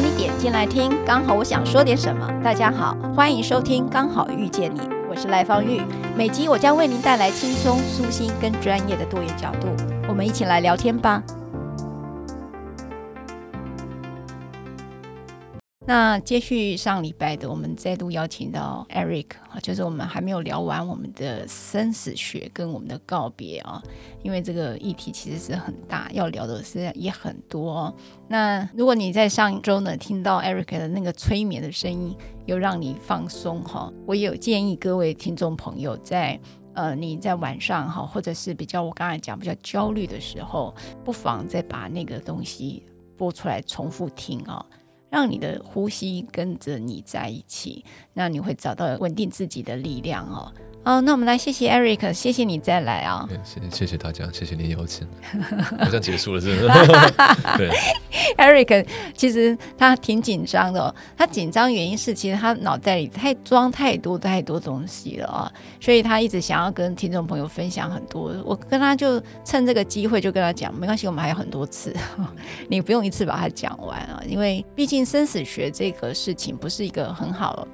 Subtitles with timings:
[0.00, 2.28] 你点进来听，刚好我想说点什么。
[2.42, 5.82] 大家好，欢迎收听《刚好遇见你》，我是赖芳玉。
[6.16, 9.68] 每集我将为您带来轻松、舒心跟专业的多元角度，
[10.08, 11.22] 我们一起来聊天吧。
[15.86, 19.26] 那接续上礼拜的，我们再度邀请到 Eric，
[19.62, 23.82] 就是我们还没有聊完我们的生死学跟我们的告别啊，
[24.22, 27.94] 因为这个议题其实是很大，要聊的是也很多。
[28.28, 32.16] 那如果你在上周呢听到 Eric 的那个催眠的声音，
[32.46, 36.40] 又让你放松哈，我也有建议各位听众朋友在
[36.72, 40.74] 呃你在晚上哈，或者是比较我刚才讲比较焦虑的时候，
[41.04, 42.86] 不妨再把那个东西
[43.18, 44.64] 播出来重复听啊。
[45.14, 50.52] 让你的呼吸跟着你在一起，那你会找到稳定自己的力量哦。
[50.84, 53.26] 哦，那我们来谢谢 Eric，谢谢你再来啊！
[53.42, 55.06] 谢谢谢谢大家，谢谢你邀请，
[55.80, 56.68] 好像结束了，是不是？
[57.56, 57.70] 对
[58.36, 68.34] ，Eric 其实他挺紧张的哦，他紧张原因是其实他脑袋里太装太多太多东西了啊，所以他一直想要跟听众朋友分享很多。
[68.44, 71.96] 我跟他就趁这个机会就跟他讲，没关系，我们还有很多次，
[72.68, 77.66] 你不用一次把它讲完啊，因为毕竟生死学这个事情不是一个很好。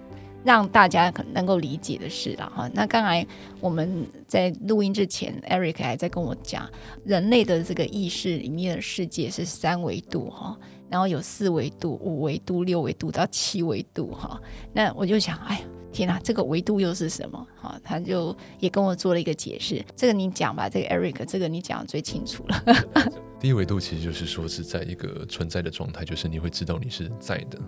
[0.44, 2.70] 让大家可能够理解的事了哈。
[2.72, 3.26] 那刚才
[3.60, 6.68] 我们在录音之前，Eric 还在跟我讲，
[7.04, 10.56] 人类的这个意识里面的世界是三维度哈，
[10.88, 14.40] 然后有四维度、五维度、六维度到七维度哈。
[14.72, 15.60] 那我就想，哎呀，
[15.92, 17.46] 天哪，这个维度又是什么？
[17.60, 19.84] 哈，他就也跟我做了一个解释。
[19.96, 23.10] 这个你讲吧，这个 Eric，这个你讲的最清楚了。
[23.38, 27.58] 第一维度其实就是说是在一个存在的状态，就是你会知道你是在的，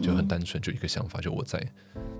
[0.00, 1.60] 就很单纯，就一个想法，就我在。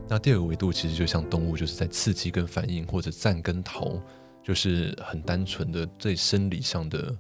[0.09, 4.01] 那第二个维度其实就像动物，就是在刺激跟反应，或者战跟逃，
[4.43, 7.17] 就是很单纯的最生理上的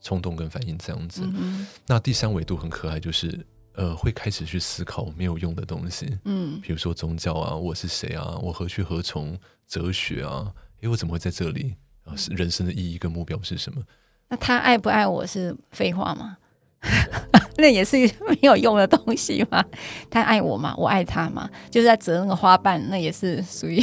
[0.00, 1.22] 冲动跟反应这样子。
[1.24, 3.46] 嗯、那第三维度很可爱，就是
[3.78, 12.16] 呃会开始去思考没有用的东西，嗯，比如说宗教啊，我是谁啊，我何去何从，哲学啊，诶，我怎么会在这里啊？
[12.16, 13.80] 是人生的意义跟目标是什么？
[14.28, 16.36] 那他爱不爱我是废话吗？
[17.56, 17.96] 那也是
[18.28, 19.64] 没有用的东西嘛。
[20.10, 23.80] 他爱我嘛，我爱他嘛，就是在折那个花瓣，那也是属于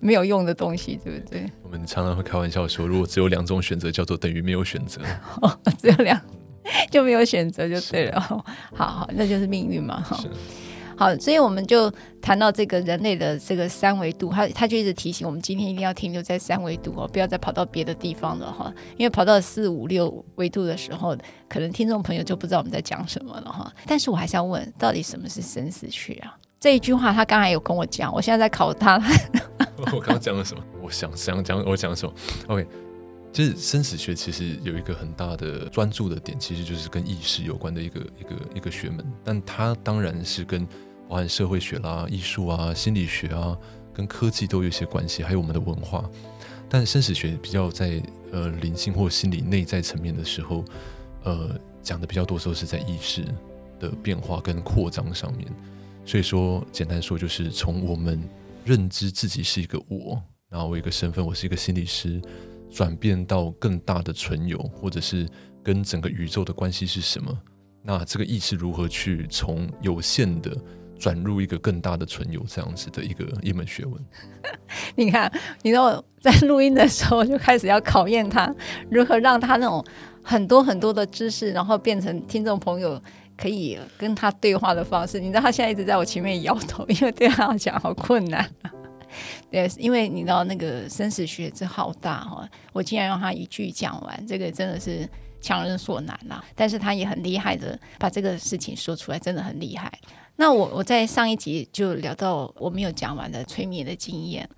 [0.00, 1.50] 没有用的东西，对不对？
[1.62, 5.00] 我们常常会开玩笑说，如果只有两种选择，叫做等于没有选择。
[5.40, 6.20] 哦，只有两
[6.90, 8.20] 就没有选择就对了。
[8.20, 10.00] 好好，那就是命运嘛。
[10.00, 10.16] 哈。
[10.94, 11.90] 好，所以我们就
[12.20, 18.72] 谈到这个人类的这个三维度，他他就一直提醒我们，今天一定要停留在三维度哦，不要再跑到别的地方了哈。
[18.96, 21.16] 因为跑到四五六维度的时候，
[21.48, 23.72] 可能听众朋友就不知道我们在讲什么了哈。
[23.86, 26.36] 但是我还是要问，到底什么是生死去啊？
[26.60, 29.02] 这一句话他刚才有跟我讲，我现在在考他。
[29.92, 30.62] 我刚刚讲了什么？
[30.80, 32.14] 我想想讲我讲什么
[32.46, 32.64] ？OK，
[33.32, 40.66] 就是生死学其实有一个很大的专注的点，其实就是跟意识有关的一个一个一个学门，但它当然是跟
[41.08, 43.56] 包含社会学啦、艺术啊、心理学啊，
[43.94, 46.08] 跟科技都有一些关系，还有我们的文化。
[46.68, 50.64] 但生死学比较在呃灵性或心理内在层面的时候，
[51.24, 53.24] 呃讲的比较多时候是在意识
[53.78, 55.46] 的变化跟扩张上面。
[56.04, 58.22] 所以说，简单说就是从我们
[58.64, 62.20] 认知自己是一个我，然后我一个身份，我是一个心理师，
[62.72, 65.28] 转变到更大的存有，或者是
[65.62, 67.38] 跟整个宇宙的关系是什么？
[67.82, 70.56] 那这个意识如何去从有限的
[70.98, 73.94] 转入一个更大的存有，这样子的一个一门学问。
[74.96, 75.30] 你看，
[75.62, 78.54] 你知道在录音的时候就开始要考验他，
[78.88, 79.84] 如何让他那种
[80.22, 83.00] 很多很多的知识，然后变成听众朋友
[83.36, 85.18] 可以跟他对话的方式。
[85.18, 88.48] 你知道他现在一直在我前面摇头，因为对他来讲好困难。
[89.52, 95.06] 对，因为你知道那个生死学之好大哈，我竟然让他一句讲完，这个真的是
[95.42, 96.42] 强人所难呐。
[96.56, 99.92] 但是他也很厉害的把这个事情说出来，真的很厉害。
[100.36, 104.48] 那我我在上一集就聊到我没有讲完的催眠的经验。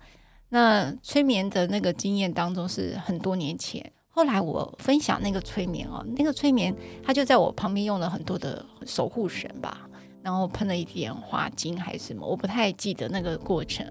[0.47, 6.73] 那催眠的那个经验当中是很多年前，后来我分享那个催眠哦，那个催眠
[7.03, 9.89] 他就在我旁边用了很多的守护神吧，
[10.21, 13.85] 然后喷了一点花精还是什么，我不太记得那个过程。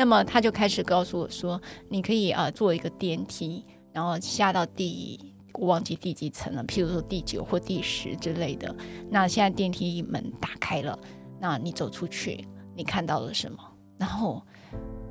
[0.00, 1.60] 那么他就开始告诉我说，
[1.90, 3.62] 你可以啊坐一个电梯，
[3.92, 5.20] 然后下到第
[5.52, 8.74] 我忘记第几层了，譬如说第九或第十之类的。
[9.10, 10.98] 那现在电梯门打开了。
[11.38, 13.58] 那你走出去，你看到了什么？
[13.98, 14.42] 然后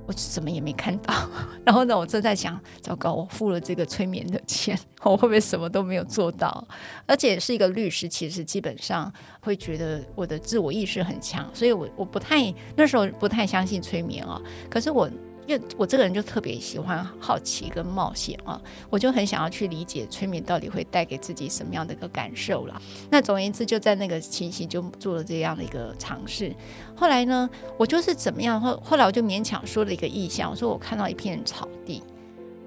[0.09, 1.13] 我什么也没看到。
[1.63, 6.67] 然后呢，我正在想，糟糕，我付了这个催眠的钱，我会不会什么都没有做到？
[7.05, 14.41] 而且是一个律师，其实基本上会觉得我的自我意识很强，所以我我不太那时候不太相信催眠啊。
[14.67, 15.07] 可是我
[15.49, 22.79] 因为我这个人就特别喜欢好奇跟冒险啊，我就很想要去理解催眠到底会带给自己什么样的一个感受啦。
[23.09, 26.55] 那总而言之，就在那个情形就做了这样的一个尝试。
[26.95, 28.61] 后来呢，我就是怎么样？
[28.61, 32.03] 后后来我就勉强说了一个意象，我说我看到一片草地，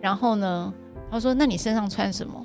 [0.00, 0.75] 然后呢，
[1.08, 2.44] 他说那你身上穿什么？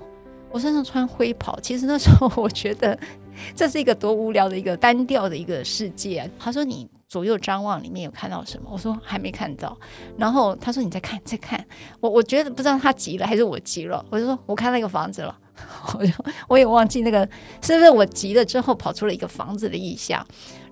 [0.52, 1.60] 我身上穿灰袍。
[1.62, 2.96] 其实那时候我觉得
[3.56, 6.30] 这是一个多无聊的一个单调的一个世界啊。
[6.38, 6.88] 他说你。
[7.08, 8.70] 左右张望，里面有看到什么？
[8.72, 9.78] 我说还没看到。
[10.18, 11.66] 然后他说你再看，再看。
[12.02, 14.06] 我我觉得不知道他急了还是我急了。
[14.10, 15.38] 我就说我看那个房子了。
[15.98, 16.14] 我就
[16.48, 17.28] 我也忘记那个
[17.64, 20.24] 是不是我急了之后跑出了一个房子的意象。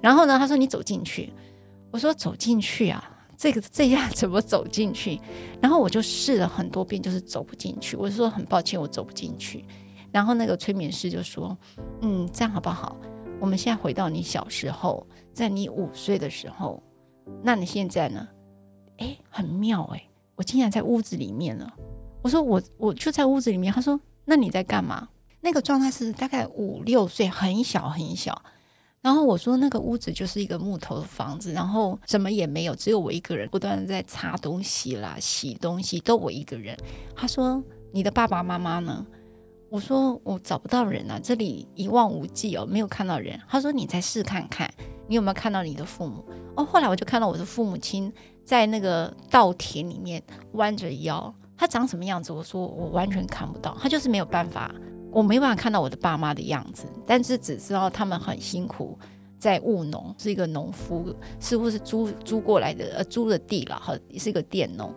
[0.02, 1.34] 然后呢，他说你走进去。
[1.90, 3.02] 我说走进去啊，
[3.38, 5.20] 这个这样怎么走进去？
[5.62, 7.96] 然后我就试了很多遍，就是走不进去。
[7.96, 9.66] 我就说很抱歉，我走不进去。
[10.12, 11.58] 然后那个催眠师就说，
[12.02, 12.98] 嗯，这样好不好？
[13.40, 15.08] 我们现在回到你小时候。
[15.36, 16.82] 在你五岁的时候，
[17.44, 18.26] 那你现在呢？
[19.00, 21.72] 诶，很妙诶，我竟然在屋子里面了。
[22.24, 23.72] 我说我我就在屋子里面。
[23.72, 25.10] 他说那你在干嘛？
[25.42, 28.42] 那个状态是大概五六岁，很小很小。
[29.02, 36.76] 然后我说那个屋子就是一个木头的房子，然后什么也没有，只有我一个人不断的在擦东西啦、洗东西，都我一个人。
[37.14, 37.62] 他说
[37.92, 39.06] 你的爸爸妈妈呢？
[39.70, 43.38] 我说我找不到人啊，这里一望无际哦，没有看到人。
[43.50, 44.74] 他说你再试看看。
[45.08, 46.24] 你有没有看到你的父母？
[46.56, 48.12] 哦，后来我就看到我的父母亲
[48.44, 50.22] 在那个稻田里面
[50.54, 52.32] 弯着腰，他长什么样子？
[52.32, 54.74] 我说我完全看不到，他就是没有办法，
[55.12, 58.98] 我没办法看到我的爸妈的样子，但是只知道他们很辛苦
[59.38, 64.94] 在务农，是一个农夫，似乎是租租过来的，呃，租的地了，哈，也是一个佃农。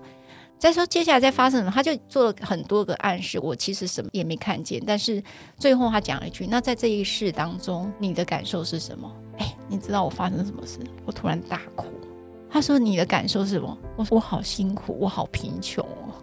[0.59, 5.23] 再说接下来再发生什么，他就做了很多个暗示，我其实什么也没看见，但是
[5.57, 10.79] 最后他讲了一句：“那在这一世当中，你的感受是什么？”哎，你知道我发生什么事？
[11.05, 11.87] 我突然大哭。
[12.51, 16.15] 他说：“你的感受是什么？”我说：“我好辛苦，我好贫穷哦。”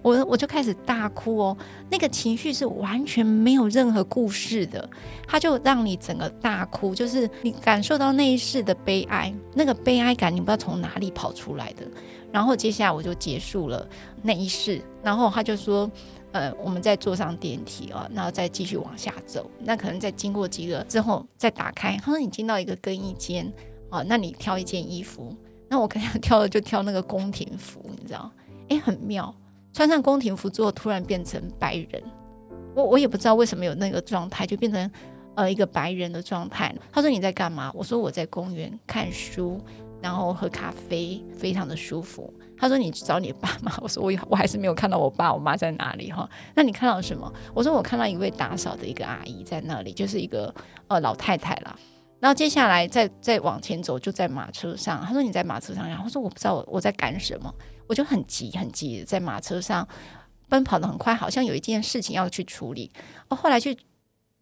[0.00, 1.56] 我我就开始大哭哦，
[1.90, 4.88] 那个情绪是完全没有任何故事的，
[5.26, 11.84] 他就让你整个大哭，就是你感受到那一世的悲哀，那个悲哀感你不知道从哪里跑出来的。
[12.30, 13.86] 然后接下来我就结束了
[14.22, 15.90] 那一世，然后他就说，
[16.32, 19.50] 呃，我们再坐上电梯啊，然后再继续往下走。
[19.60, 23.50] 那可能再经过几个之后再打开，他说你进到一个更衣间
[23.90, 25.34] 啊，那你挑一件衣服。
[25.68, 28.30] 那我可能挑的就挑那个宫廷服，你知道？
[28.68, 29.34] 诶，很妙。
[29.72, 32.02] 穿上宫廷服之后，突然变成白人。
[32.74, 34.90] 我我也不知道为什么有那个状态，就变成
[35.34, 36.74] 呃一个白人的状态。
[36.92, 37.70] 他说你在干嘛？
[37.74, 39.60] 我说我在公园看书。
[40.00, 42.32] 然后喝咖啡，非常的舒服。
[42.56, 43.72] 他说：“你去找你爸妈。
[43.82, 47.32] ”我说：“我我还是没有看到我爸我妈在哪里哈。”那你看到什么？
[47.54, 50.52] 我说：“我看到一位打扫的一个阿姨在那里，就是一个
[50.88, 51.78] 呃老太太啦。”
[52.20, 55.04] 然后接下来再再往前走，就在马车上。
[55.04, 57.54] 他说：“你在马车上呀？”我说：“我不知道我我在赶什么。”
[57.86, 59.86] 我就很急很急，在马车上
[60.48, 62.90] 奔跑得很快，好像有一件事情要去处理。
[63.28, 63.74] 我后来去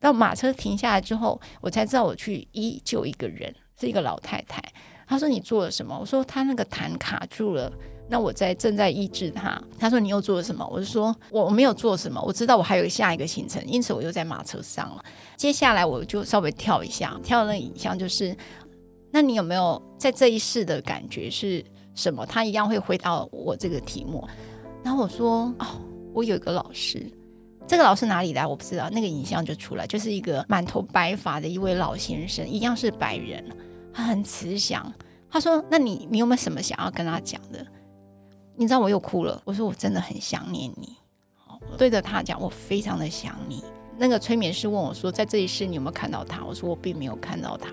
[0.01, 4.63] 到马车停下来之后，我才知道我去医救一个人，是一个老太太。
[5.07, 7.73] 他说：“你做了什么？”我说：“他那个痰卡住了，
[8.09, 15.05] 那我在正在抑制他。”他说：“你又做了什么？”我就说：“我我没有做什么，我知道我还有下一个行程，因此我又在马车上了。
[15.37, 18.37] 接下来我就稍微跳一下，跳那个影像就是，
[19.13, 21.65] 那你有没有在这一世的感觉是
[21.95, 22.27] 什么？
[22.27, 24.27] 他一样会回到我这个题目。
[24.83, 25.67] 然后我说：“哦，
[26.13, 27.09] 我有一个老师，
[27.65, 28.45] 这个老师哪里来？
[28.45, 28.91] 我不知道。
[28.91, 33.45] 那个影像就出来，就是一个满头白发的一位老先生，一样是白人。”
[33.93, 34.93] 他很慈祥，
[35.31, 37.67] 他说：“那你你有没有什么想要跟他讲的？”
[38.57, 39.41] 你知道我又哭了。
[39.45, 40.97] 我说：“我真的很想念你。”
[41.77, 43.63] 对着他讲：“我非常的想你。”
[43.99, 47.71] 那个催眠师问我说：“在这一世你有没有看到他？”我说：“我并没有看到他，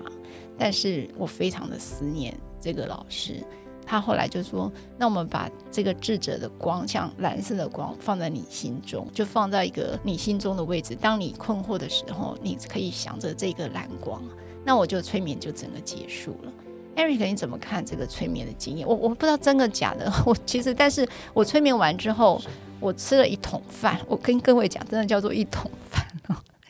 [0.58, 3.42] 但是我非常的思念这个老师。”
[3.86, 10.94] 他后来就说：“那我们把这个智者的光，像蓝色的光，放在你心中，就放在一个你心中的位置。
[10.94, 14.22] 当你困惑的时候，你可以想着这个蓝光。”
[14.64, 16.52] 那我就催眠就整个结束了。
[16.96, 18.86] Eric，你怎么看这个催眠的经验？
[18.86, 20.12] 我我不知道真的假的。
[20.24, 22.40] 我其实，但是我催眠完之后，
[22.80, 23.98] 我吃了一桶饭。
[24.06, 25.70] 我跟各位讲，真的叫做一桶。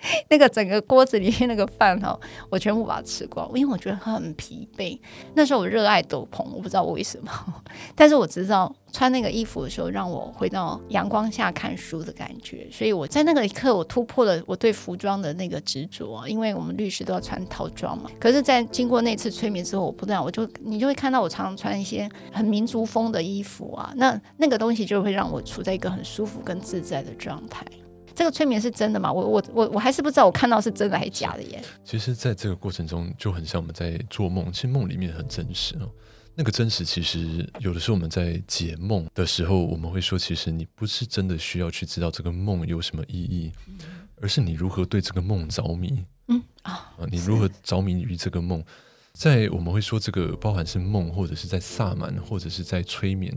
[0.29, 2.19] 那个整个锅子里面那个饭哈，
[2.51, 4.99] 我全部把它吃光，因为我觉得很疲惫。
[5.35, 7.31] 那时候我热爱斗篷，我不知道为什么，
[7.95, 12.69] 但是我知道穿那个衣服的时候，让我回到阳光下看书的感觉。
[12.71, 18.11] 所以我在那个一刻，我突破了我对服装的那个执着，因为我们律师都要穿套装嘛。
[18.21, 27.65] 可是，在经过那次催眠之后，我不知道，我就你就会看到我常常穿一些很民族风的衣服啊，那那个东西就会让我处在一个很舒服跟自在的状态。
[28.15, 29.13] 这个催眠是真的吗？
[29.13, 31.63] 我我我我还是不知道，我看到是真的还是假的耶。
[31.85, 35.91] 其实，在这个过程中就很像我们在做梦，其实梦里面很真实哦。
[36.37, 43.79] 那个真实，其实有的时候我们在解梦的时候，我们会说，其实你不是真的需要去知道这个梦有什么意义，嗯、
[44.21, 46.03] 而是你如何对这个梦着迷。
[46.29, 48.65] 嗯啊，你如何着迷于这个梦？
[49.13, 53.33] 在我们会说这个，包含是梦，或者是在萨满，或者是在催眠，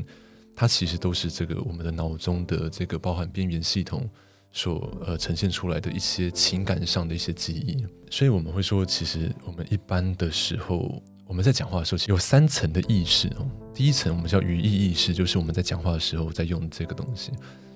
[0.55, 4.09] 它其实都是这个我们的脑中的这个包含边缘系统
[4.57, 7.85] 所呃呈现出来的一些情感上的一些记忆。
[8.09, 11.01] 所以我们会说，其实我们一般的时候。
[11.29, 13.45] 我们在讲话的时候，有三层的意识哦。
[13.73, 17.33] 第一层我们叫语义意识，就是我们在讲话的时候在用这个东西。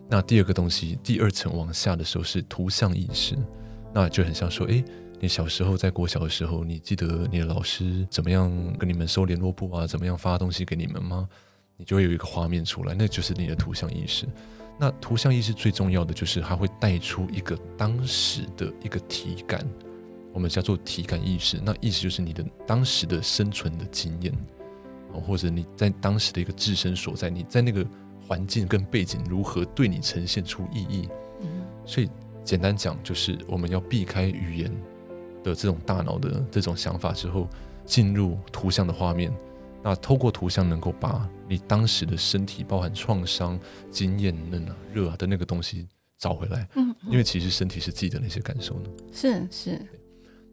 [0.08, 3.38] 那第二个东西，第二层往下的时候是图像意识，
[3.94, 4.82] 那就很像说，诶，
[5.20, 11.28] 你小时候在国小的时候，你记得你的老师怎么样跟你们收联络簿啊，怎么样发东西给你们吗？
[11.82, 14.28] 你就会有一个画面出来，那就是你的图像意识。
[14.78, 19.68] 那图像意识最重要的就是它会带出一个当时的一个体感。
[20.32, 24.32] 我们叫做体感意识，那意思就是你的当时的生存的经验，
[25.12, 27.84] 或者你在当时的一个自身所在，你在那个
[28.28, 31.10] 环境跟背景如何对你呈现出意义。
[31.84, 32.08] 所以
[32.44, 34.72] 简单讲，就是我们要避开语言
[35.44, 37.48] 的这种大脑的这种想法之后，
[37.88, 39.34] 进入图像的画面。
[39.84, 45.86] 那透过图像，能够把你当时的身体包含创伤经验、冷啊、热啊的那个东西
[46.17, 46.65] 找回来。
[46.75, 48.89] 嗯，因为其实身体是记得那些感受呢。
[49.12, 49.81] 是是。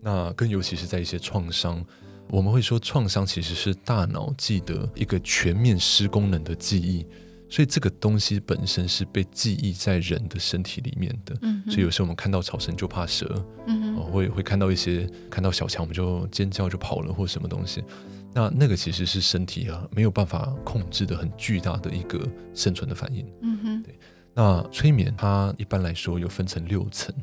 [0.00, 1.84] 那更尤其是在一些创伤，
[2.30, 7.06] 我们会说创伤其实是大脑记得一个全面失功能的记忆，
[7.48, 11.38] 所以这个东西本身是被记忆在人的身体里面的。
[11.42, 17.84] 嗯，所以有时候我们看到草绳就怕蛇，嗯，会会看到一些看到小强我们就尖叫就跑了或什么东西，
[18.34, 22.20] 那那个其实是身体啊没有办法控制的很巨大的一个
[22.54, 23.26] 生存的反应。
[23.42, 23.98] 嗯哼，对。
[24.34, 27.14] 那催眠它一般来说有分成六层，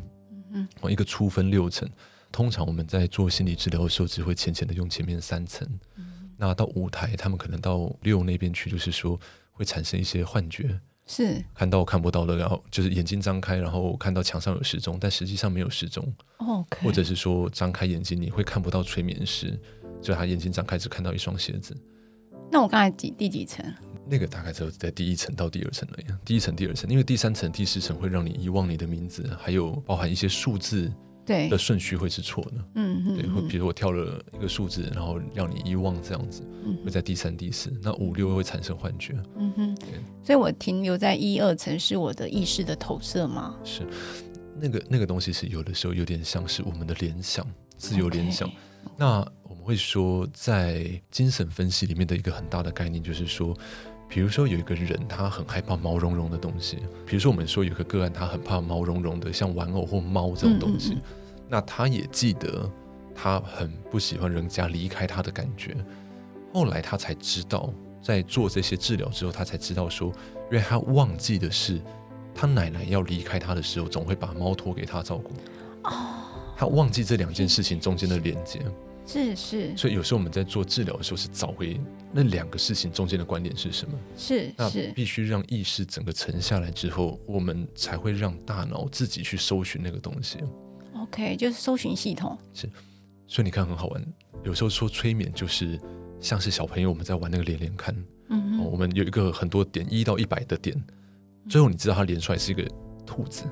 [0.52, 1.88] 嗯哼，一个初分六层。
[2.32, 5.66] 通常我们在做心理治疗的时候，只会浅浅的用前面三层。
[5.96, 9.18] 嗯、那到舞台，他们可能到六那边去，就是说
[9.54, 16.14] 会产生一些幻觉，是看到看不到的，然后就是眼睛张开，然后看到墙上有时钟，但实际上没有时钟。
[16.38, 19.58] Okay、或者是说张开眼睛，你会看不到催眠师，
[20.06, 21.76] 就他眼睛张开只看到一双鞋子。
[22.52, 23.66] 那我刚才几第几层？
[24.08, 26.06] 那个大概只有在第一层到第二层而已。
[26.24, 30.92] 第一层、第二层，因为第三层、第四层会让你遗忘你的名字，还有包含一些数字。
[31.26, 39.88] 对的顺序会是错的，嗯嗯，对，会比如我跳了一个数字，然后让你遗忘这样子，嗯、会在第三、第四，那五六会产生幻觉，嗯哼，对
[40.24, 43.56] 所以我停留在一二层是我的意识的投射吗？
[43.64, 43.82] 是，
[44.62, 47.44] 那个那个东西是有的时候有点像是我们的联想，
[47.76, 48.48] 自由联想。
[48.48, 48.54] Okay.
[48.96, 49.28] 那
[49.66, 53.54] 会说，在精神分析里面的一个很大的概念就是说。
[54.08, 56.78] 比如说有一个人，他很害怕毛茸茸的东西。
[57.08, 60.94] 比如说我们说有个个案，他很怕毛茸茸的，像玩偶或猫这种东西。
[60.94, 62.72] 嗯嗯嗯，那他也记得，
[63.16, 65.76] 他很不喜欢人家离开他的感觉。
[66.54, 70.10] 后来他才知道，在做这些治疗之后，他才知道说，
[70.52, 71.82] 因为他忘记的是，
[72.34, 75.34] 他奶奶要离开他的时候，总会把猫托给他照顾。
[75.86, 78.62] 哦，他忘记这两件事情中间的连接。
[79.08, 81.80] 是是，所以有时候我们在做治疗的时候，是找回
[82.12, 83.96] 那两个事情中间的关联是什么？
[84.18, 90.40] 是，那必须让意识整个沉下来之后，我们才会让大脑自己去搜寻那个东西。
[90.96, 92.36] OK，就是搜寻系统。
[92.52, 92.68] 是，
[93.28, 94.06] 所以你看很好玩。
[94.44, 95.80] 有时候说催眠就是
[96.20, 97.96] 像是小朋友我们在玩那个连连看，
[98.30, 100.76] 嗯、哦，我们有一个很多点一到一百的点，
[101.48, 102.68] 最后你知道它连出来是一个
[103.06, 103.44] 兔子，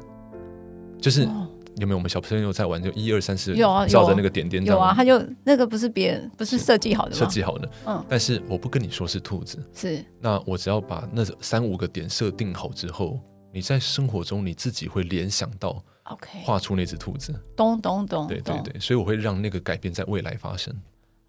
[0.99, 1.27] 就是。
[1.73, 2.81] 哦有没有我们小朋友在玩？
[2.81, 7.17] 就一二三四，有啊，照着那个点点有啊，他就那个不是别人不是设计好的吗？
[7.17, 8.05] 设计好的，嗯。
[8.07, 10.05] 但是我不跟你说是兔子，是。
[10.19, 13.19] 那我只要把那三五个点设定好之后，
[13.51, 17.33] 你在生活中你自己会联想到，OK，画出那只兔子。
[17.55, 20.73] 咚咚咚，对对对，所以我会让那个改变在未来发生。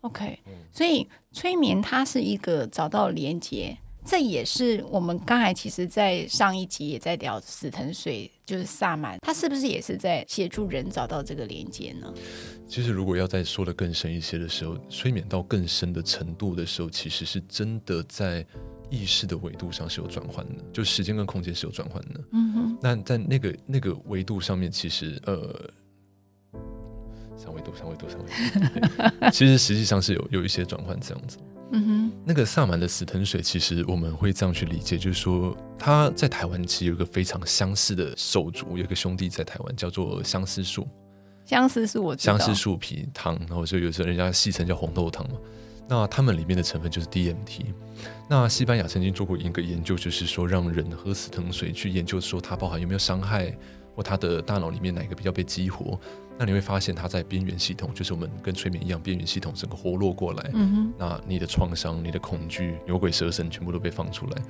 [0.03, 0.39] OK，
[0.71, 3.79] 所以催眠它是一个找到连接。
[4.05, 12.13] 这也是我们刚才其实，在上一集也在聊死藤水，就是萨满，他是不是也是在协助人找到这个连接呢？
[12.69, 18.47] 其实，如果要再说的更深一些的时候，催眠到更深的程度的时候，其实是真的在
[18.91, 22.21] 意识的维度上是有转换的，就时间跟空间是有转换的。
[22.33, 22.79] 嗯哼。
[22.83, 25.71] 那在那个那个维度上面，其实呃，
[27.37, 31.39] 三维度、三维度、三维度， 其实实际上是有有一些转换这样子。
[31.73, 40.87] 嗯哼，那个萨满的死藤水，其实我们会这样去理解，就是说他在台湾其实有一个非常相似的手足，有一个兄弟在台湾叫做相思树。
[41.45, 42.39] 相思树我知道。
[42.39, 45.37] 相思树皮汤，然后就有时候人家戏称叫红豆汤嘛。
[45.87, 47.67] 那他们里面的成分就是 DMT。
[48.29, 53.55] 那西班牙曾经做过一个研究，就是说让人喝死藤水去研究说它包含有没有伤害，
[53.95, 56.01] 或他的大脑里面哪一个比较被激活。
[56.39, 60.51] 那你会发现它在边缘系统，就是我们跟催眠一样，边缘系统整个活络过来。
[60.53, 64.43] 嗯哼，那你的创伤、你的恐惧、牛鬼蛇神全部都被放出来。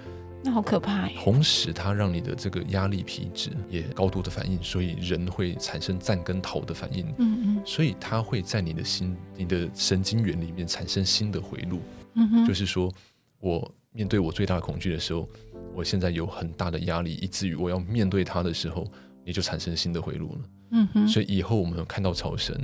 [0.43, 1.09] 那好可怕。
[1.09, 7.07] 同时，它让你的这个压力皮质也高度的反应，所以人会产生战跟逃的反应。
[7.19, 11.81] 嗯嗯，所以它会在你的心、你的神经元里面产生新的回路。
[12.14, 12.93] 嗯哼，就是说
[13.41, 15.29] 我面对我最大的恐惧的时候，
[15.75, 18.87] 我现在有很大的压力，以至于我要面对它的时候，
[19.25, 20.41] 你就产生新的回路了。
[20.75, 22.54] 嗯哼，所以以后我们看到草绳，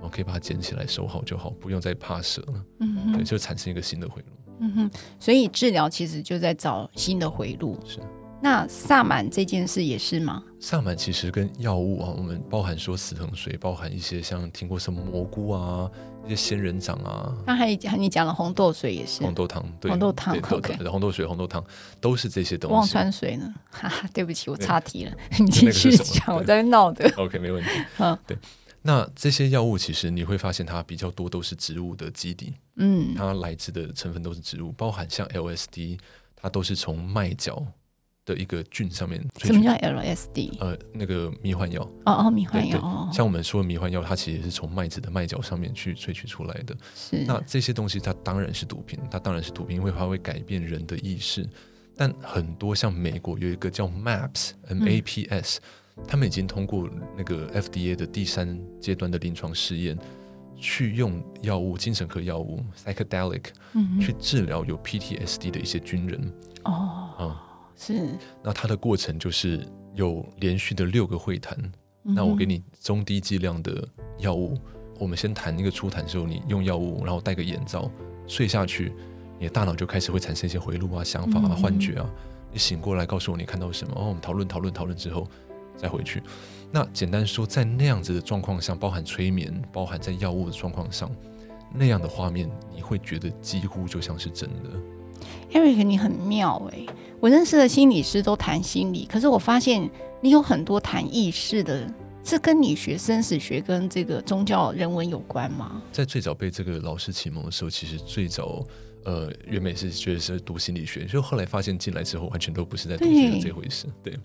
[0.00, 2.64] 我可以把它捡起来收好就好，不用再怕蛇了。
[2.80, 4.28] 嗯哼，对，就产生一个新的回路。
[4.60, 7.78] 嗯哼，所以治疗其实就在找新的回路。
[7.84, 7.98] 是，
[8.40, 10.42] 那萨满这件事也是吗？
[10.60, 15.90] 萨满其实跟药物啊，我们包含说死藤水，包含一些像听过什么蘑菇啊，
[16.26, 17.34] 一些仙人掌啊。
[17.46, 21.64] 那还有你讲了红豆水也是，红豆汤，对，红豆汤对对对，红豆水、红豆汤
[22.00, 22.74] 都是这些东西。
[22.74, 23.54] 忘川水呢？
[23.70, 27.10] 哈哈，对不起，我岔题了， 你继续讲，我在闹的。
[27.16, 27.70] OK，没问题。
[27.98, 28.36] 嗯，对。
[28.82, 35.98] 那这些药物其实你会发现，它比较多都是植物的基底，嗯，它来自的成分都是植物，包含像 LSD，
[36.36, 37.60] 它都是从麦角
[38.26, 39.18] 的一个菌上面。
[39.38, 40.58] 什么叫 LSD？
[40.60, 41.80] 呃，那个迷幻药。
[42.04, 43.08] 哦哦，迷幻药。
[43.10, 46.76] 像我们说的迷幻药，它其实也是从麦子的麦角上面去萃取出来的。
[46.94, 47.24] 是。
[47.24, 51.48] 那这些东西它当然是毒品，它当然是毒品，因为它会改变人的意识。
[51.96, 55.60] 但很多像美国有一个叫 MAPS，M A P S。
[55.62, 55.68] 嗯
[56.06, 59.96] 他们已经通过那个 FDA 的第三阶段的临床试验，
[60.54, 63.44] 去用药物、精神科药物 （psychedelic）
[63.98, 66.32] 去治疗有 PTSD 的一些军人。
[66.64, 67.36] 哦，嗯，
[67.76, 68.08] 是。
[68.42, 69.64] 那它的过程就是
[69.94, 71.56] 有连续的六个会谈。
[72.02, 73.86] 那我给你中低剂量的
[74.18, 74.56] 药物，
[74.98, 77.90] 我们先谈一个初谈的时候，你用药物，然后戴个眼罩
[78.26, 78.92] 睡下去，
[79.38, 82.10] 你的大脑就开始会产生一些回路啊、想法啊、幻觉啊。
[82.50, 83.94] 你醒过来告诉我你看到什么？
[83.96, 85.28] 哦，我们讨论讨论讨论之后。
[85.78, 86.22] 再回去，
[86.72, 91.14] 那简单说，在那样子的状况下，包含催眠，包含在药物的状况上，
[91.70, 94.70] 那样的画面，你会觉得几乎就像是真的。
[95.52, 99.88] Eric，你很妙诶、欸，我认识的心理师都谈心理，可是我发现
[100.20, 101.88] 你有很多谈意识的，
[102.24, 105.82] 是跟你学生死学跟这个宗教人文有关吗？
[105.92, 108.64] 在最早被这个老师启蒙的时候，其实最早
[109.04, 114.18] 呃，原本是觉得是读心理学，就后来发现进来之后，完全都不是在读这这回事，对。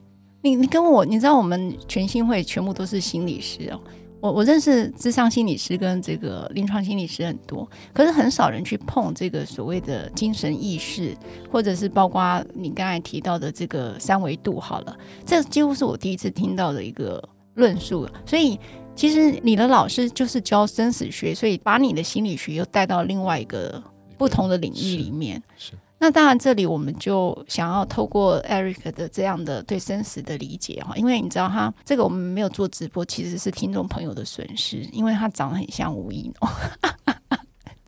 [0.44, 3.80] 你你跟我，你知道我们全心会全部都是心理师哦。
[4.22, 11.18] 我我认识智商心理师跟这个临床心理师很多，可是很少人去碰这个所谓的精神意识，
[11.52, 14.60] 或者是包括你刚才提到的这个三维度。
[14.60, 17.22] 好了，这几乎是我第一次听到的一个
[17.56, 18.08] 论述。
[18.24, 18.60] 所以
[18.96, 23.82] 其实你的老师就是教生死学，所以把你的心理学又带到另外一个
[24.20, 25.42] 不同的领域里面。
[25.58, 25.72] 是
[26.04, 36.50] 那当然，这里我们就想要透过 Eric 的这样的对生死的理解哈，因为你知道他这个我们没有做直播，其实是听众朋友的损失，因为他长得很像吴一农，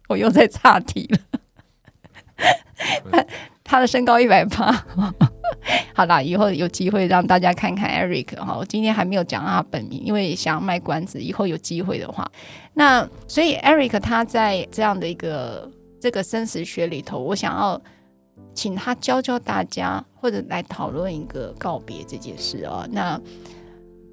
[0.10, 1.17] 我又在岔题了。
[3.10, 3.26] 他
[3.65, 4.71] 他的身高一百八，
[5.95, 8.56] 好啦，以后有机会让大家看看 Eric 哈。
[8.56, 12.32] 我今天还没有讲他本名，因为想要卖关子，以后有机会的话，
[12.76, 15.67] 那所以 Eric 他在这样的一个
[15.99, 17.82] 这个生死学里头，我想要。
[18.54, 22.88] 请他教教大家，或者来讨论一个告别这件事哦。
[22.91, 23.19] 那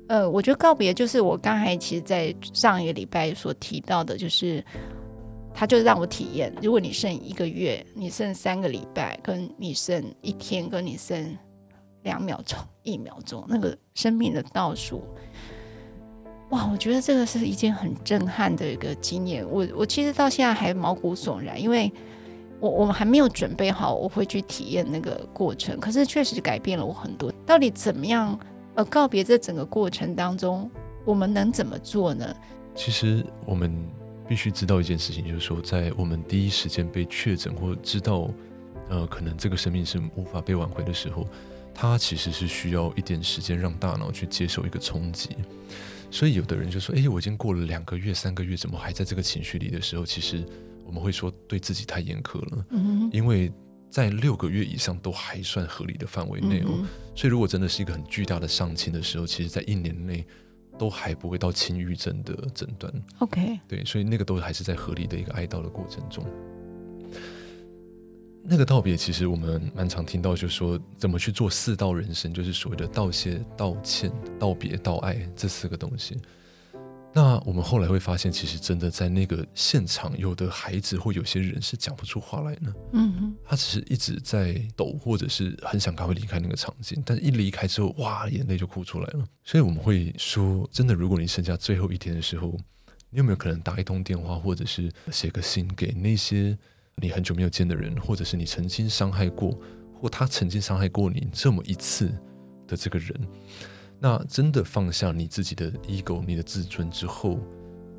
[0.09, 4.65] 呃，我觉得告别就是我刚才其实，在上一个礼拜所提到的，就是
[5.55, 11.37] 他就让我体验，如果你剩一个月，你剩三个礼拜，跟你剩一天，跟你剩
[12.03, 15.03] 两秒钟、一秒钟，那个生命的倒数，
[16.49, 19.47] 哇，我觉得这个是一件很震撼的一个经验。
[19.49, 21.93] 我我其实到现在还毛骨悚然，因为。
[22.61, 25.81] 我我们还没有准备好，我会去体验那个过程。
[25.81, 27.33] 可是确实改变了我很多。
[27.46, 28.38] 到底怎么样？
[28.77, 30.70] 呃，告别这整个过程当中，
[31.05, 32.37] 我们能怎么做呢？
[32.73, 33.75] 其实我们
[34.29, 38.31] 必须知道一件事情，就是说，在我们第一时间被确诊或知道，
[38.88, 41.27] 呃，可能这个生命是无法被挽回的时候，
[41.75, 45.31] 它其实是需要一点时间让大脑去接受一个冲击。
[46.12, 50.44] 所以有的人就说：“哎，我已经过了两个月、三个月，怎么还在这个情绪里的时候？”其实。
[50.90, 53.48] 我们会说对自己太严苛了，嗯，因为
[53.88, 60.26] 在六个月以上都还算合理的范围内哦，所以如果真的是一个很巨大的伤情的时候，其实在一年内
[60.76, 62.92] 都还不会到轻郁症的诊断。
[63.20, 66.26] OK，对，所以那个都还是在合理的一个哀悼的过程中。
[68.42, 76.18] 那个道别，其实我们蛮常听到，就是说怎么去做四道人生，就是所谓的道谢、道歉、道别、道爱这四个东西。
[77.12, 82.73] 那我们后来会发现，其实真的在那个现场，有的孩子或有些人是讲不出话来呢。
[82.92, 89.25] 嗯哼，他只是一直在抖，或者是很想赶快离开那个场景，但是一离开之后，哇，眼泪就哭出来了。
[89.42, 92.57] 所以我们会说，真的，如果你剩下最后一天的时候，
[93.11, 96.57] 你有没有可能打一通电话，或者是写个信给那些
[96.94, 99.59] 你很久没有见的人，或者是你曾经伤害过，
[100.01, 102.07] 或他曾经伤害过你这么一次
[102.68, 103.20] 的这个人？
[104.01, 107.39] 那真的放下你自己的 ego、你的自尊之后，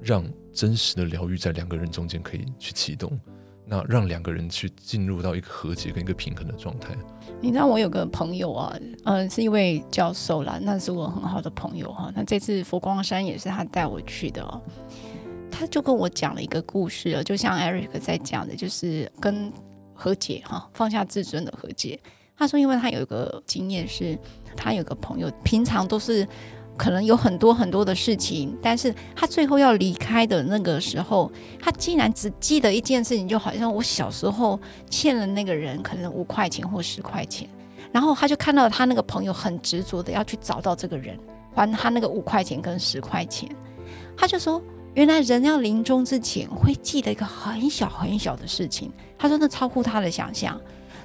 [0.02, 3.20] 让真实的疗愈在两个人中间可以去启动，
[3.68, 6.98] 那让两个人去进入到一个和解跟一个平衡的状态。
[7.40, 12.12] 你知道我有个朋友啊，嗯、呃，是一位教授啦，那是我很好的朋友哈。
[12.16, 14.60] 那这次佛光山也是他带我去的哦，
[15.52, 19.54] 他就跟我讲了一个故事，就像 Eric 在讲的，就是跟
[19.94, 22.00] 和解哈，放下自尊的和解。
[22.42, 24.18] 他说，因为他有一个经验是。
[24.54, 26.28] 他有个朋友，平常都是
[26.76, 37.48] 可能有很多很多的事情，但是他最后要离开的那个时候，他竟然只记得一件事情，就好像我小时候欠了那个人可能五块钱或十块钱，
[37.94, 41.18] 然后他就看到他那个朋友很执着的要去找到这个人，
[41.56, 43.50] 还他那个五块钱跟十块钱，
[44.18, 44.62] 他就说，
[44.96, 50.60] 原来人要临终之前会记得一个很小很小的事情，他说那超乎他的想象。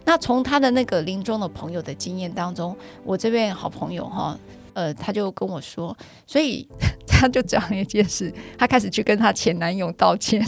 [0.07, 4.39] 那从他的那个临终的朋友的经验当中，我这边好朋友哈，
[4.73, 5.95] 呃，他就跟我说，
[6.27, 6.67] 所以
[7.07, 10.47] 他就讲了一件事，他开始去跟他前男友道歉，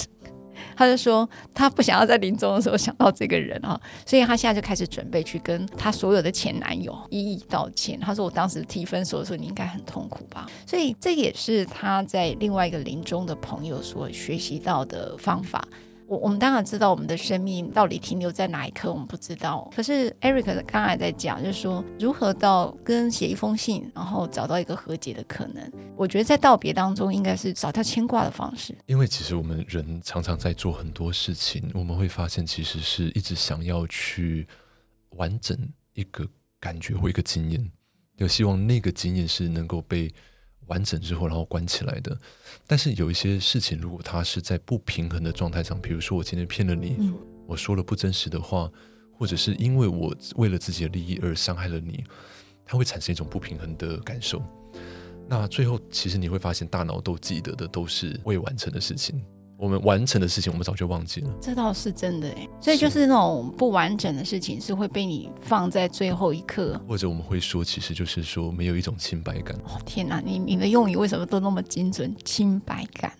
[0.77, 7.99] 他就说他不想要在临终的时候想到这个人啊，所以他现在就开始准备去跟他所有的前男友一一道歉。
[7.99, 10.47] 他说我当时提分手的时候，你应该很痛苦吧？
[10.65, 15.67] 所以这也是他在另外一个临终的朋友所学习到的方法。
[16.09, 19.71] 我我们当然知道我们的生命到底停留在哪一刻，我们不知道。
[19.77, 25.71] 可是 Eric 刚才在讲，就是说如何到跟写一封信，然后找到一个和解的可能。
[25.97, 28.75] 我觉得在道别当中，应该是找到牵挂的方式。
[28.87, 34.47] 因为其实我们人常常在做很多事情，我们会发现其实是一直想要去
[35.11, 35.55] 完整
[35.93, 36.27] 一个
[36.59, 37.71] 感觉或一个经验，
[38.17, 40.11] 就希望那个经验是能够被。
[40.69, 42.17] 完整之后，然后关起来的。
[42.67, 47.15] 但是有一些事情，如果它是在不平衡的状态上，比如说我今天骗了你，嗯、
[47.47, 48.71] 我说了不真实的话，
[49.13, 52.05] 或者是因为我为了自己的利益而伤害了你，
[52.65, 54.43] 它会产生一种不平衡的感受。
[55.29, 59.23] 那最后，其实你会发现，大脑都记得的都是未完成的事情。
[59.59, 61.31] 我们完成的事情，我们早就忘记了。
[61.41, 66.81] 这倒是真的哎，所以就是那种不完整的事情，是会被你放在最后一刻。
[66.87, 69.57] 或者我们会说，其实就是说，没有一种清白感。
[69.65, 72.15] 哦，天哪，你你的用语为什么都那么精准？
[72.25, 73.13] 清白感。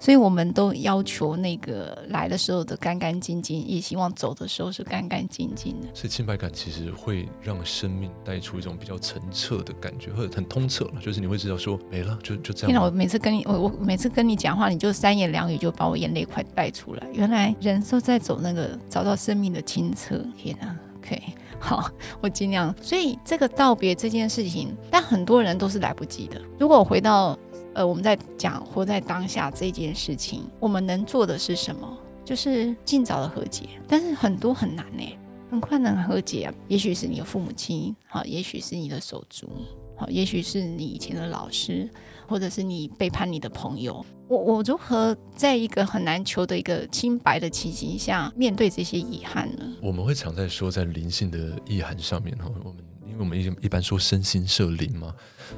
[0.00, 5.88] 所以我们都要求那个来的时候的干干净净，也希望走的时候是干干净净的。
[5.94, 12.82] 所以清白感其实会让生命带出一种比较澄澈的感觉，或者很通彻了，就是你会知道说没了，就就这样。
[12.84, 17.06] 我每次跟你我我每次跟你讲话，你就三言两语就把我眼泪快带出来。
[17.12, 20.20] 原来人都在走那个找到生命的清澈。
[20.36, 21.22] 天哪，OK，
[21.58, 22.74] 好，我尽量。
[22.82, 26.40] 所以这个道别这件事情，但很多人都是来不及的。
[26.58, 27.38] 如果我回到。
[27.74, 31.98] 呃，我们在讲活在当下这件事情，我们能做的是什么？
[32.24, 33.68] 就是尽早的和解。
[33.88, 35.04] 但是很多很难呢，
[35.50, 36.54] 很困难和解啊。
[36.68, 39.48] 也许是你的父母亲，好，也许是你的手足，
[39.96, 41.90] 好，也许是你以前的老师，
[42.28, 44.04] 或者是你背叛你的朋友。
[44.28, 49.64] 我我如何在一个很难求的一个清白的情形下面对这些遗憾呢？
[49.82, 52.84] 我们会常在说，在灵性的意涵上面哈，我们。
[53.06, 55.14] 因为我们一一般说身心设灵嘛，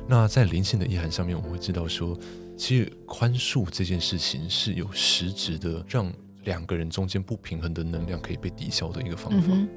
[0.06, 2.18] 那在灵性的意涵上面，我们会知道说，
[2.56, 6.12] 其实宽恕这件事情是有实质的，让
[6.44, 9.48] 两个人中间不平衡的能量可以被抵消的一个方法。
[9.50, 9.68] 嗯、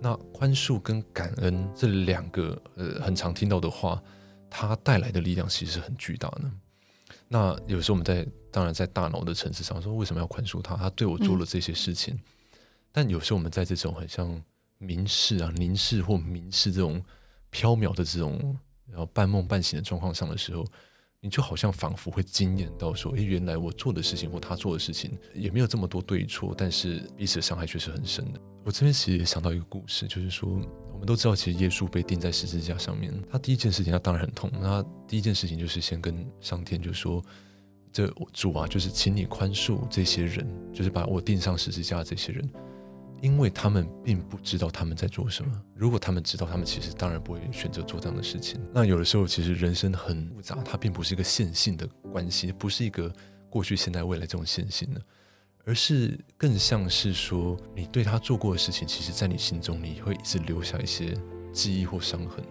[0.00, 4.02] 那宽恕跟感恩这两个呃很常听到的话，
[4.50, 6.42] 它带来的力量其实是很巨大的。
[7.28, 10.76] 那有时候我们在当然在大脑的层次上说，为什么要宽恕他？
[10.76, 12.20] 他对我做了这些事情，嗯、
[12.92, 14.42] 但有时候我们在这种很像。
[14.78, 17.02] 凝视啊，凝视或凝视这种
[17.48, 18.54] 飘渺的这种，
[18.88, 20.64] 然后半梦半醒的状况上的时候，
[21.20, 30.48] 你就好像仿佛会惊艳到说：“诶，原来我做的事情或他做的事情也没有这么多对错，但是彼此的伤害却是很深的。”我这边其实也想到一个故事，就是说，
[30.92, 37.24] 我们都知道，其实耶稣被钉在十字架上面，他第一件事情他当然很痛，那第一件事情就是先跟上天就说
[37.92, 42.48] ：“这主啊，就是请你宽恕这些人，就是把我钉上十字架这些人。”
[43.20, 45.50] 因为他们并不知道他们在做什么。
[45.74, 48.60] 如果他们知道，他们其实当然不会选择做这样的事情。
[48.72, 53.12] 那有的时候，其实人生很复杂，它并不是一个线性的关系，不是一个
[53.50, 55.00] 过去、现在、未来这种线性的，
[55.64, 61.16] 而是更像是说，你对他做过的事情，其实在你心中，你会一直留下一些
[61.52, 62.44] 记忆或伤痕。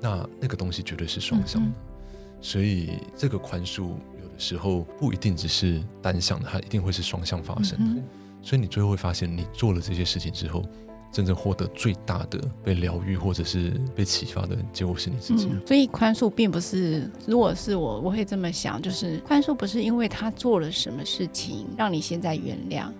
[0.00, 1.68] 那那个东西绝对是双向的。
[1.68, 2.42] 嗯嗯。
[2.42, 4.38] 所以这个宽恕有的。
[4.38, 8.00] 时候不一定只是单向的，它一定会是双向发生的。
[8.00, 8.04] 嗯、
[8.42, 10.62] 所以你最后会发现，你做了这些事情之后，
[11.10, 15.48] 真正获得最大的被疗愈或者是被启发的结果是你自己。
[15.50, 22.92] 嗯、所以宽恕并不是，如果是我，我会这么想，就是宽恕不是因为他做了什么事情让你现在原谅，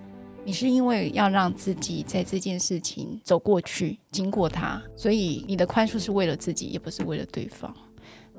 [0.45, 7.75] 你是因为要让自己在这件事情走过去，经过他，所以你的宽恕是为了自己，也不是为了对方。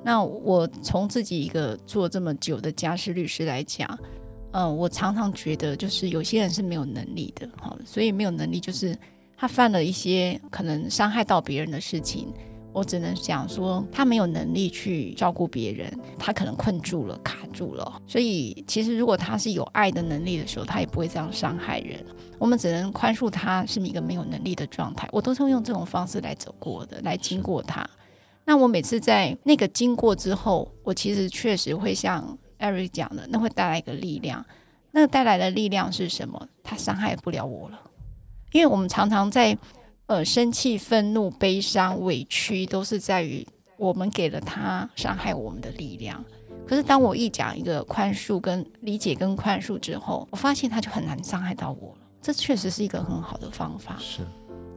[0.02, 4.08] 那我从自己一个做这么久的家事律师来讲，嗯、
[4.52, 8.96] 嗯，我常常觉得就是有些人是没有能力的，好，所以没有能力就是
[9.36, 12.32] 他犯了一些可能伤害到别人的事情，
[12.72, 18.02] 我只能讲说他没有能力去照顾别人，他可能困住了、卡住了。
[18.06, 22.04] 所以其实如果他是有爱的能力的时候，他也不会这样伤害人。
[22.38, 25.08] 我们只能宽恕他是一个没有能力的状态。
[25.12, 27.88] 我都是用这种方式来走过的，来经过他。
[28.44, 34.44] 那我每次在那个经过之后，我其实确实会像 Eric 讲的，那会带来一个力量。
[34.92, 36.48] 那带来的力量是什么？
[36.62, 37.80] 他伤害不了我了，
[38.52, 39.56] 因为我们常常在
[40.06, 43.46] 呃生气、愤怒、悲伤、委屈，都是在于
[43.76, 46.24] 我们给了他伤害我们的力量。
[46.66, 52.00] 可是当我一讲一个宽恕、跟理解、跟宽恕之后，我发现他就很难伤害到我了。
[52.20, 53.96] 这确实是一个很好的方法。
[53.98, 54.20] 是。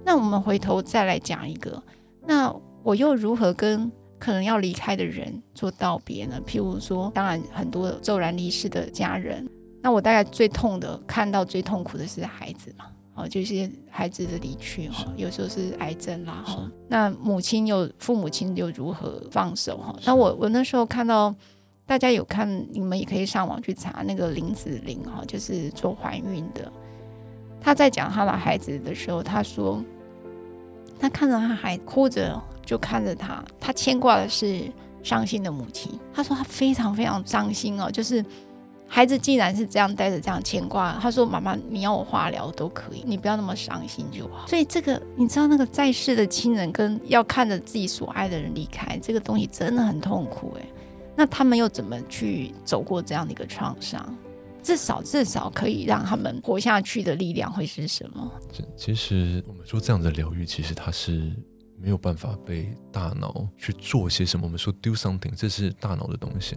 [0.05, 1.83] 那我们回头再来讲一个，
[2.25, 2.55] 那。
[2.85, 3.89] 我又如何跟
[4.23, 6.41] 可能要离开的人做道别呢？
[6.47, 9.45] 譬如说，当然很多骤然离世的家人，
[9.81, 19.93] 那我大概最痛的，看到最痛苦的是孩子嘛，哦，就是孩子的离去哈，有时候是癌症啦哈，那母亲又父母亲又如何放手哈？
[20.05, 21.36] 那我我那时候看到
[21.86, 26.71] 大家有看，你们也可以上网去查那个林子玲哈，就是做怀孕的，
[27.59, 29.83] 她在讲她的孩子的时候，她说
[30.97, 32.41] 她看到她孩子哭着。
[32.65, 34.62] 就看着他，他牵挂的是
[35.04, 35.91] 伤心的母亲。
[36.13, 38.23] 他说他非常非常伤心哦，就是
[38.88, 44.47] 孩子既然是这样带着这样牵挂，他说妈妈，你要我化疗都可以，你不要那么伤心就好。
[44.47, 50.65] 所以这个你知道，那个在世的亲人跟要看着自己所爱的人离开，这个东西真的很痛苦哎。
[51.15, 54.17] 那他们又怎么去走过这样的一个创伤？
[54.62, 58.32] 至少至少可以让他们活下去的力量会是什么？
[58.78, 61.32] 其实我们说这样的疗愈，其实它是。
[61.83, 64.45] 没有办法被大脑去做些什么。
[64.45, 66.55] 我们说 do something，这是大脑的东西。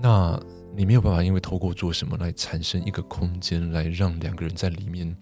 [0.00, 0.40] 那
[0.74, 5.14] 你没有办法，因为透过做什么来产生一个空间，来让两个人在里面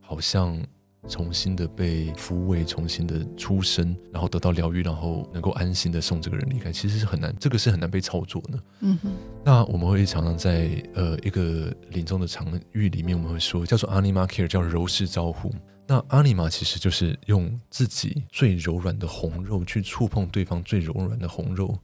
[0.00, 0.58] 好像
[1.06, 8.58] 重新的被抚慰，重新的出生，然后得到疗愈，然后能够安心的送这个人离开，其实是很难，这个是很难被操作的。
[8.80, 9.12] 嗯哼。
[9.44, 15.52] 那我们会常常在呃一个临终的场域里面，我们会说叫做 Anima Care，叫柔式照护。
[15.86, 21.78] 那阿尼玛其实就是用自己最柔软的红肉去触碰对方最柔软的红肉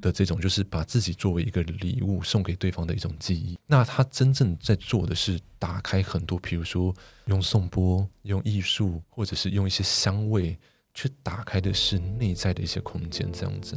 [0.00, 3.58] 的这种，就是把自己作为一个礼物送给对方的一种记忆。
[3.66, 10.56] 那他真正在做的是打开很多，比如说用颂钵、用艺术，或者是用一些香味
[10.94, 13.76] 去打开的是内在的一些空间，这样子。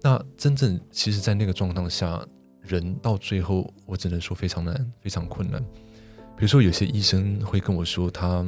[0.00, 2.26] 那真正其实，在那个状况下，
[2.62, 5.62] 人到最后，我只能说非常难，非常困难。
[6.34, 8.46] 比如说，有些医生会跟我说，他。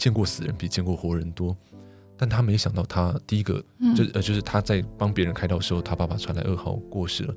[0.00, 1.54] 见过死人比见过活人多，
[2.16, 3.62] 但他没想到，他第一个
[3.94, 7.34] 就呃，就是他在帮别人开刀的时候，他爸爸传来噩耗过世了。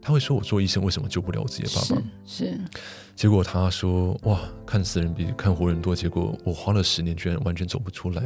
[0.00, 2.60] 他会说：“我做医生为什么救不了我自己的爸爸？”是，是。
[3.14, 8.22] 结果他说：“哇，看死人比看活人多。”结果我花了十年，居然完全走不出来。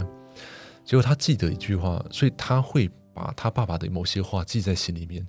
[0.84, 5.26] 结果他记得一句话，所以他会把他爸爸的某些话记在心里面。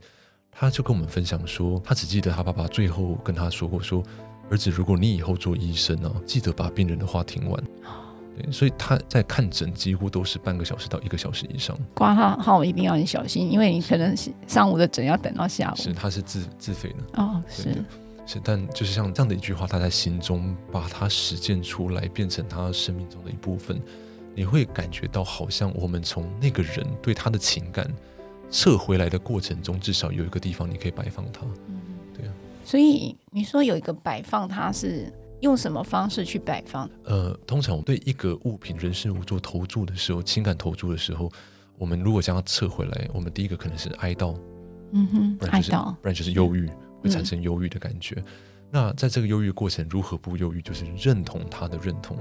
[0.52, 4.04] 他就跟我们分享说，他只记得他爸爸最后跟他说过：“说
[4.52, 7.64] 儿子，如果你以后做医生啊，记得把病人的话听完。”
[8.38, 11.78] 对，所以他在看诊几乎都是半个小时到一个小时以上。
[11.94, 15.76] 挂号号一定要很小心，因为你可能是上午的诊要等到下午。
[15.78, 17.22] 是，他是自自费的。
[17.24, 17.74] 哦，是
[18.26, 23.80] 是，但就是像这样的一句话，他在心中把它实践出来，变成他生命中的一部分。
[24.36, 27.90] 你会感觉到，好像我们从那个人对他的情感
[28.52, 31.46] 撤回来的过程中，至少有一个地方你可以摆放他。
[31.70, 31.80] 嗯，
[32.14, 32.34] 对啊。
[32.66, 35.10] 所以你说有一个摆放，它是。
[35.42, 36.90] 用什么方式去摆放？
[37.04, 41.32] 呃，通常我对一个物品、人事物做投注的时候，情感投注的时候，
[41.78, 44.36] 我们如果将它撤回来，我们第一个可能是哀悼，
[44.92, 46.70] 嗯哼，不然就是哀悼，不然就是忧郁，
[47.02, 48.16] 会产生忧郁的感觉。
[48.18, 48.26] 嗯、
[48.72, 50.62] 那在这个忧郁过程，如何不忧郁？
[50.62, 52.18] 就是认同他的认同。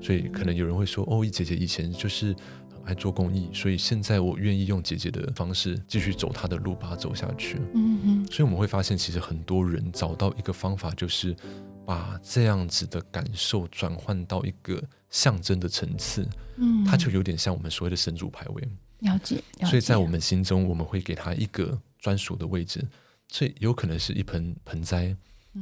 [0.00, 2.34] 所以可能有人会说：“哦，姐姐以前就是
[2.72, 8.26] 很爱做公益，所以现在我愿意用姐姐的方式继续走她的路，把它走下去。”嗯哼。
[8.26, 11.36] 所以我们会发现，其实很多人找到一个方法，就是。
[11.84, 18.62] 把这样子的感受转换到一个象征的层次，嗯，它就有点像我们所谓的神主牌位。
[19.00, 19.66] 了解，了解。
[19.66, 22.86] 所以在我们心中，我们会给它一个专属的位置。
[23.28, 25.16] 这有可能是一盆盆栽，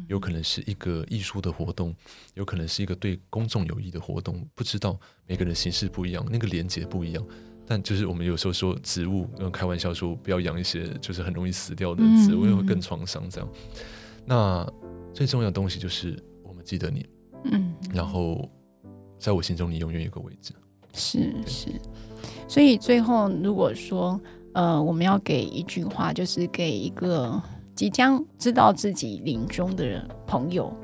[0.08, 1.94] 有可能是一个艺术的活动，
[2.34, 7.24] 有可能是一个对公众有益的活动，不知道每个人形式不一样，那个连接不一样。
[7.66, 13.48] 但就是我们有时候说植物，开玩笑说不要养一些就是很容易死掉的植物，因为会更创伤这样。
[14.26, 14.68] 那
[15.12, 17.06] 最重要的东西就是我们记得你，
[17.44, 18.48] 嗯，然后
[19.18, 20.52] 在我心中你永远有个位置。
[20.92, 21.68] 是是，
[22.48, 24.20] 所以最后如果说
[24.54, 27.40] 呃我们要给一句话，就是给一个
[27.74, 30.74] 即将知道自己临终的人朋友，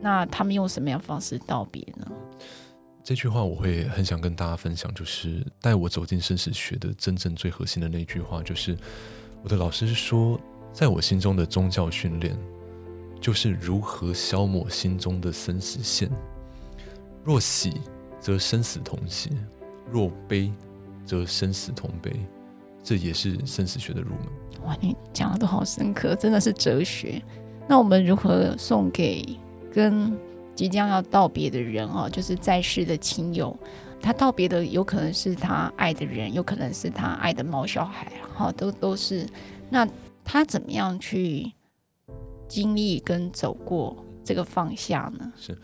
[0.00, 2.06] 那他们用什么样方式道别呢？
[3.02, 8.76] 这句话我会很想跟大家分享，就是带我走进生死学的真正最核心的那句话，就是
[9.42, 10.40] 我的老师说，
[10.72, 12.36] 在我心中的宗教训练，
[13.20, 16.10] 就是如何消磨心中的生死线。
[17.24, 17.74] 若喜，
[18.20, 19.30] 则生死同喜。
[19.90, 20.52] 若悲，
[21.04, 22.12] 则生死同悲，
[22.82, 24.64] 这也是生死学的入门。
[24.64, 27.22] 哇，你讲的都好深刻，真的是哲学。
[27.68, 29.24] 那我们如何送给
[29.72, 30.16] 跟
[30.54, 32.08] 即将要道别的人啊？
[32.08, 33.56] 就是在世的亲友，
[34.00, 39.26] 他道别的有可能是他爱的人，有可能是他爱的毛小孩，哈，都都是。
[39.68, 39.86] 那
[40.24, 41.52] 他怎么样去
[42.48, 45.32] 经历跟走过这个放下呢？
[45.36, 45.56] 是。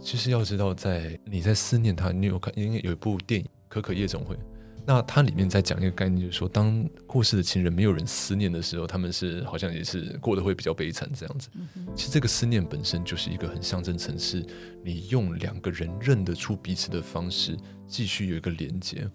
[0.00, 4.34] 其实要知道，在你在思念他，你有看，因为有一部电影《可可夜总会》，
[4.84, 11.48] 那它里面在讲一个概念，就是说，当过世的亲人没有人思念的时候，他们是好像也是过得会比较悲惨这样子。
[11.94, 14.44] 其实这个思念本身就是一个很象征层次，
[14.82, 17.56] 你用两个人认得出彼此的方式，
[17.86, 19.08] 继续有一个连接，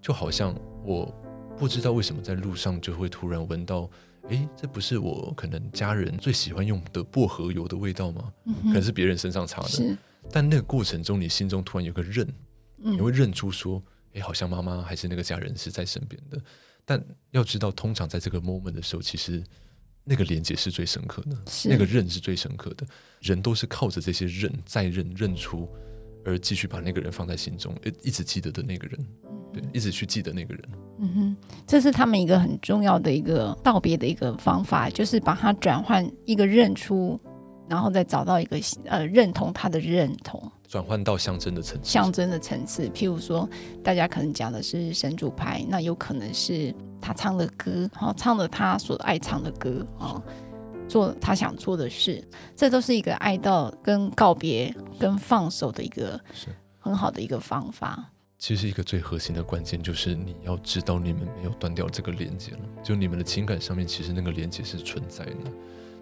[0.00, 1.12] 就好像我
[1.58, 3.90] 不知道为什么在路上就会突然闻到，
[4.30, 8.32] 诶，这不是我可能家人最喜欢用的薄荷油的味道吗？
[8.62, 9.96] 可能是别人身上擦的。
[10.30, 12.26] 但那个过程中，你心中突然有个认，
[12.76, 13.82] 你会认出说，
[14.14, 16.40] 哎，好像妈妈还是那个家人是在身边的。
[16.84, 19.42] 但要知道，通常在这个 moment 的时候，其实
[20.04, 21.36] 那个连接是最深刻的，
[21.68, 22.86] 那个认是最深刻的。
[23.20, 25.68] 人都是靠着这些认，再认认出，
[26.24, 29.06] 而继续把那个人放在心中，一直记得的那个人，
[29.52, 30.64] 对，一直去记得那个人。
[31.00, 31.36] 嗯哼，
[31.66, 37.18] 这是他们一个很重要的一个道别的一个方法，就是把它转换一个认出。
[37.68, 41.88] 然后再找到一个呃认同他的认同，转换到象征的层次。
[41.88, 43.48] 象征的层次，譬如说，
[43.80, 50.20] 大家可能讲的是神主牌，那有可能是他唱的歌，哈，唱的他所爱唱的歌，啊，
[50.88, 52.20] 做他想做的事，
[52.56, 56.48] 这都是一个爱到跟告别跟放手的一个是
[56.80, 58.10] 很好的一个方法。
[58.40, 65.36] 其实一个最核心的关键就是你要知道你们没有断掉这个连接了，就你们的情感上面其实那个连接是存在的。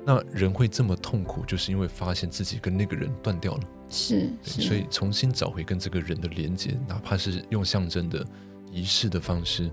[0.07, 8.25] 那人会这么痛苦，就是因为发现自己跟那个人断掉了，是，是，所以重新找回跟这个人的连接，哪怕是用象征的
[8.71, 9.69] 仪式的方式，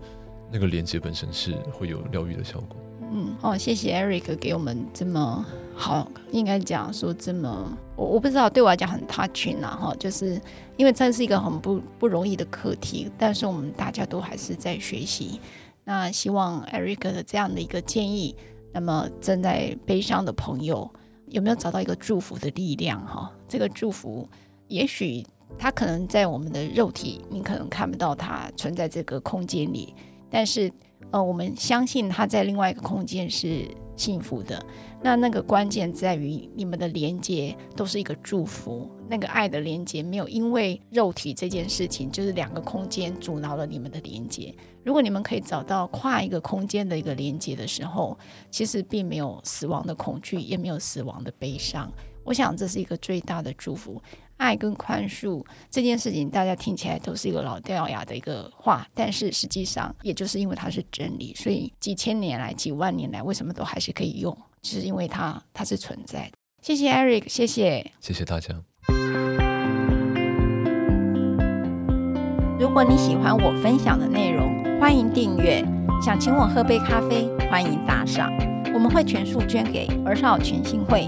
[0.51, 2.77] 那个连接本身是会有疗愈的效果。
[3.11, 10.41] 嗯，哦，谢谢 Eric 给我们这么好，应该讲说这么，我我不知道对我来讲很 touching 啊，哈，就是
[10.77, 15.39] 因为这是一个很不不容易的课题，但是我们大家都还是在学习。
[15.83, 18.35] 那希望 Eric 的这样的一个建议。
[18.77, 20.91] 那么正在悲伤的朋友，
[21.29, 22.99] 有没有找到一个祝福的力量？
[23.07, 24.27] 哈，这个祝福，
[24.67, 25.25] 也许
[25.57, 29.93] 他可能在我们的肉体，你可能看不到它存在这个空间里，
[30.29, 30.69] 但是
[31.11, 34.63] 呃，我们相信他在另外一个空间是幸福的。
[35.01, 44.53] 那那个关键在于你们的连接都是一个祝福，那个爱的连接没有因为肉体这件事情，就是两个空间阻挠了你们的连接。
[44.83, 48.17] 如果你们可以找到跨一个空间的一个连接的时候，
[48.49, 51.91] 其实并没有死亡的恐惧，也没有死亡的悲伤。
[52.23, 54.01] 我想这是一个最大的祝福。
[54.37, 64.35] 爱跟宽恕这件事情，大家听起来都是一个老掉牙的一个话，但是实际上，也就是因为它是真理，所以几千年来、几万年来，为什么都还是可以用？
[64.61, 66.31] 就是因为它它是存在的。
[66.61, 68.55] 谢谢 Eric，谢谢，谢谢大家。
[72.59, 75.63] 如果你喜欢我分享的内容，欢迎订阅。
[76.01, 78.29] 想请我喝杯咖啡，欢迎打赏，
[78.73, 81.07] 我们会全数捐给儿少权心会。